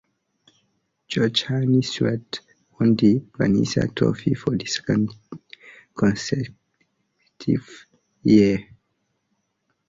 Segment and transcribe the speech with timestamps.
[1.07, 2.39] George Hainsworth
[2.79, 5.13] won the Vezina Trophy for the second
[5.95, 7.85] consecutive
[8.23, 8.65] year.